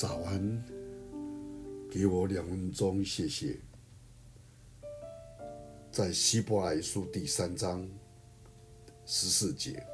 [0.00, 0.64] 早安，
[1.90, 3.58] 给我两分钟，谢谢。
[5.92, 7.86] 在希伯来书第三章
[9.04, 9.84] 十四节，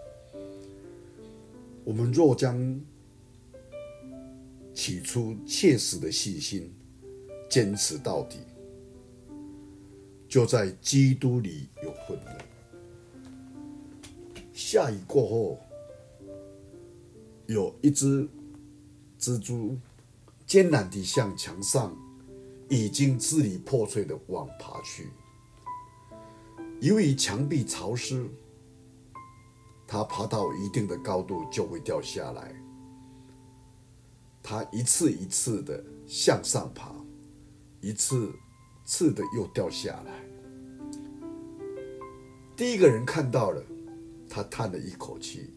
[1.84, 2.80] 我们若将
[4.72, 6.72] 起初切实的信心
[7.50, 8.38] 坚持到底，
[10.28, 12.44] 就在基督里有份了。
[14.52, 15.58] 下雨过后，
[17.46, 18.28] 有一只
[19.18, 19.76] 蜘蛛
[20.46, 21.96] 艰难地向墙上
[22.68, 25.10] 已经支离破碎的网爬去。
[26.80, 28.28] 由于墙壁潮湿，
[29.86, 32.54] 它爬到一定的高度就会掉下来。
[34.42, 36.92] 它一次一次的向上爬，
[37.80, 38.32] 一次
[38.84, 40.12] 次的又掉下来。
[42.56, 43.62] 第一个人看到了，
[44.28, 45.50] 他叹了一口气，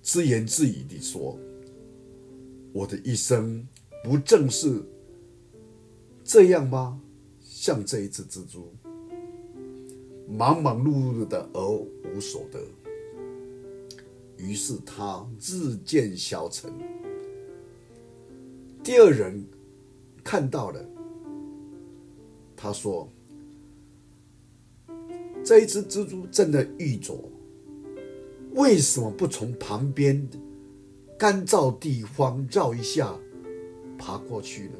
[0.00, 1.38] 自言自语地说
[2.74, 3.64] ：“我的一生
[4.02, 4.82] 不正是
[6.24, 7.00] 这样吗？
[7.40, 8.74] 像这一只蜘蛛。”
[10.26, 12.58] 忙忙碌碌的而无所得，
[14.38, 16.72] 于是他日渐消沉。
[18.82, 19.44] 第二人
[20.24, 20.82] 看到了，
[22.56, 23.06] 他说
[25.44, 27.30] ：“这一只蜘蛛真的愚拙，
[28.54, 30.26] 为什么不从旁边
[31.18, 33.14] 干燥地方绕一下
[33.98, 34.72] 爬过去了？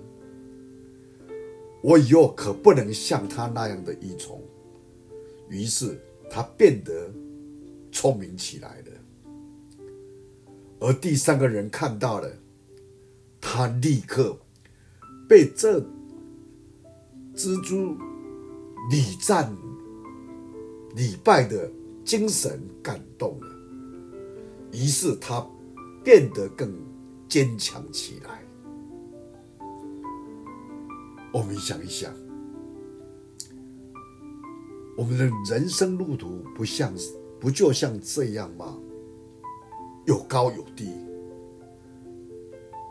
[1.82, 4.38] 我以后可不能像他那样的愚蠢。”
[5.50, 7.12] 于是他变得
[7.92, 9.84] 聪明起来了，
[10.80, 12.28] 而第三个人看到了，
[13.40, 14.36] 他立刻
[15.28, 15.78] 被这
[17.36, 17.94] 蜘蛛
[18.90, 19.54] 礼赞
[20.96, 21.70] 礼拜的
[22.04, 23.48] 精神感动了，
[24.72, 25.46] 于是他
[26.04, 26.70] 变得更
[27.26, 28.44] 坚强起来。
[31.32, 32.14] 我们想一想。
[34.96, 36.94] 我们的人生路途不像，
[37.40, 38.78] 不就像这样吗？
[40.06, 40.92] 有高有低，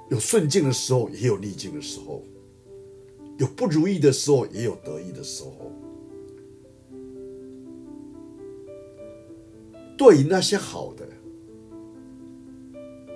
[0.10, 2.24] 有顺境的时候，也有逆境的时候；
[3.38, 5.72] 有不如意的时候，也有得意的时候。
[9.98, 11.08] 对于那些好的、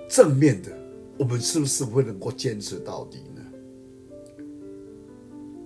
[0.08, 0.76] 正面的，
[1.18, 3.42] 我们是不是会能够坚持到底呢？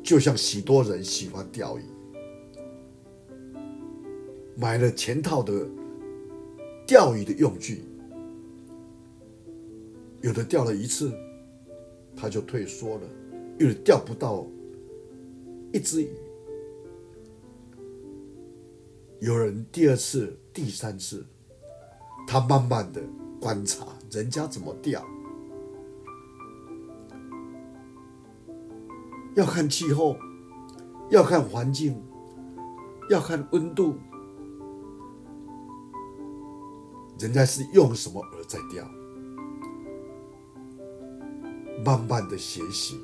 [0.02, 1.82] 就像许多人喜欢钓鱼。
[4.54, 5.66] 买了全套的
[6.86, 7.84] 钓鱼的用具，
[10.20, 11.10] 有的钓了一次，
[12.14, 13.02] 他就退缩了；
[13.58, 14.46] 有的钓不到
[15.72, 16.10] 一只鱼，
[19.20, 21.24] 有人第二次、第三次，
[22.26, 23.00] 他慢慢的
[23.42, 25.04] 观察人家怎么钓，
[29.34, 30.16] 要看气候，
[31.10, 32.00] 要看环境，
[33.10, 33.96] 要看温度。
[37.18, 38.88] 人家是用什么饵在钓？
[41.84, 43.00] 慢慢的学习，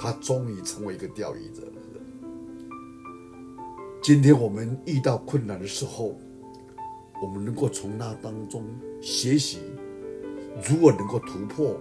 [0.00, 1.70] 他终于成为一个钓鱼者。
[4.00, 6.18] 今天我们遇到困难的时候，
[7.20, 8.64] 我们能够从那当中
[9.00, 9.58] 学习，
[10.68, 11.78] 如何能够突破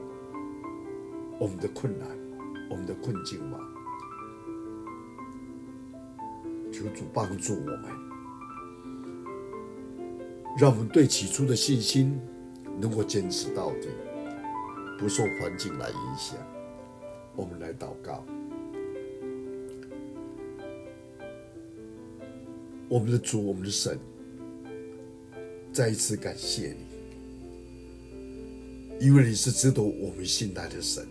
[1.39, 2.07] 我们的困难、
[2.69, 3.57] 我们的困境吗？
[6.71, 7.83] 求主帮助我们。
[10.57, 12.19] 让我们对起初的信心
[12.77, 13.87] 能够坚持到底，
[14.97, 16.37] 不受环境来影响。
[17.35, 18.25] 我们来祷告，
[22.89, 23.97] 我们的主，我们的神，
[25.79, 26.75] 再一次感谢
[28.99, 31.07] 你，因为你是值得我们信赖的神。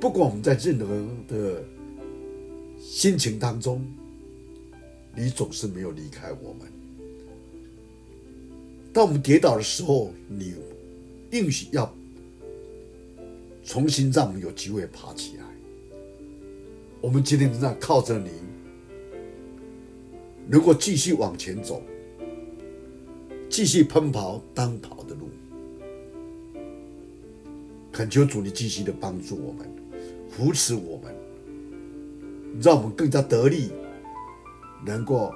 [0.00, 1.64] 不管我们在任何的
[2.78, 3.84] 心情当中，
[5.12, 6.68] 你总是没有离开我们。
[8.92, 10.54] 当我们跌倒的时候，你
[11.32, 11.92] 应许要
[13.64, 15.42] 重新让我们有机会爬起来。
[17.00, 18.30] 我们今天正在靠着你，
[20.46, 21.82] 能够继续往前走，
[23.54, 25.30] 继续奔跑当跑的路。
[27.92, 29.70] 恳求主，你继续的帮助我们，
[30.28, 31.14] 扶持我们，
[32.60, 33.70] 让我们更加得力，
[34.84, 35.32] 能够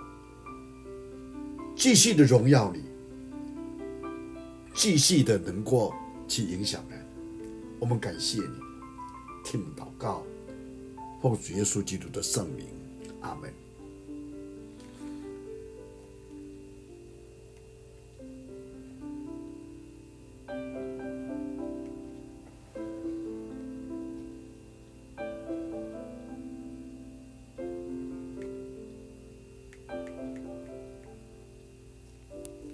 [1.76, 2.82] 继续的荣耀你。
[4.75, 5.94] 继续的能够
[6.26, 6.99] 去影响人，
[7.79, 8.59] 我们感谢你，
[9.44, 10.25] 听祷告，
[11.23, 12.67] 奉主耶稣基督的圣名，
[13.20, 13.68] 阿门。